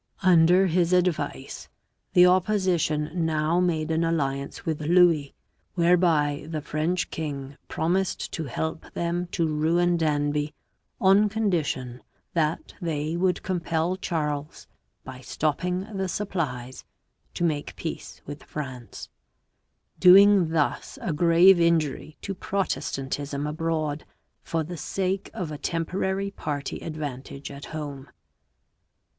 Under 0.23 0.65
his 0.65 0.93
advice 0.93 1.69
the 2.13 2.25
opposition 2.25 3.11
now 3.13 3.59
made 3.59 3.91
an 3.91 4.03
alliance 4.03 4.65
with 4.65 4.81
Louis 4.81 5.35
whereby 5.75 6.47
the 6.49 6.59
French 6.63 7.11
king 7.11 7.55
promised 7.67 8.31
to 8.31 8.45
help 8.45 8.91
them 8.93 9.27
to 9.33 9.45
ruin 9.45 9.97
Danby 9.97 10.55
on 10.99 11.29
condition 11.29 12.01
that 12.33 12.73
they 12.81 13.15
would 13.15 13.43
compel 13.43 13.95
Charles, 13.95 14.65
by 15.03 15.21
stopping 15.21 15.81
the 15.95 16.07
supplies, 16.07 16.83
to 17.35 17.43
make 17.43 17.75
peace 17.75 18.21
with 18.25 18.41
France, 18.41 19.07
doing 19.99 20.49
thus 20.49 20.97
a 21.03 21.13
grave 21.13 21.59
injury 21.59 22.17
to 22.23 22.33
Protestant 22.33 23.19
ism 23.19 23.45
abroad 23.45 24.03
for 24.41 24.63
the 24.63 24.77
sake 24.77 25.29
of 25.35 25.51
a 25.51 25.59
temporary 25.59 26.31
party 26.31 26.79
advantage 26.79 27.51
at 27.51 27.65
home. 27.65 28.09